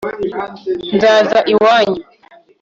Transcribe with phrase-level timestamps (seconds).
[0.95, 2.01] nzaza iwanyu